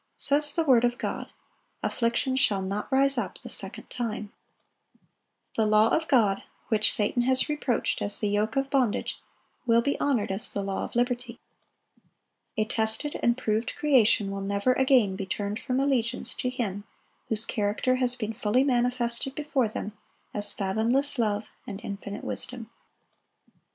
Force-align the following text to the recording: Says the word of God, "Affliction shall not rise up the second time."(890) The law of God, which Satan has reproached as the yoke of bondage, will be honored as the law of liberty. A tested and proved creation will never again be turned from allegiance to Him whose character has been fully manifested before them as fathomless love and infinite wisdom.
Says 0.17 0.55
the 0.55 0.63
word 0.63 0.83
of 0.83 0.97
God, 0.97 1.29
"Affliction 1.83 2.35
shall 2.35 2.63
not 2.63 2.91
rise 2.91 3.19
up 3.19 3.37
the 3.39 3.49
second 3.49 3.87
time."(890) 3.91 4.31
The 5.55 5.65
law 5.67 5.89
of 5.89 6.07
God, 6.07 6.41
which 6.69 6.91
Satan 6.91 7.21
has 7.21 7.47
reproached 7.47 8.01
as 8.01 8.17
the 8.19 8.27
yoke 8.29 8.55
of 8.55 8.71
bondage, 8.71 9.21
will 9.67 9.83
be 9.83 9.99
honored 9.99 10.31
as 10.31 10.51
the 10.51 10.63
law 10.63 10.83
of 10.85 10.95
liberty. 10.95 11.39
A 12.57 12.65
tested 12.65 13.19
and 13.21 13.37
proved 13.37 13.75
creation 13.75 14.31
will 14.31 14.41
never 14.41 14.73
again 14.73 15.15
be 15.15 15.27
turned 15.27 15.59
from 15.59 15.79
allegiance 15.79 16.33
to 16.33 16.49
Him 16.49 16.83
whose 17.29 17.45
character 17.45 17.97
has 17.97 18.15
been 18.15 18.33
fully 18.33 18.63
manifested 18.63 19.35
before 19.35 19.67
them 19.67 19.95
as 20.33 20.51
fathomless 20.51 21.19
love 21.19 21.45
and 21.67 21.79
infinite 21.83 22.23
wisdom. 22.23 22.71